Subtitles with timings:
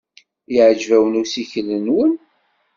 [0.53, 2.11] Yeɛjeb-awen ussikel-nwen?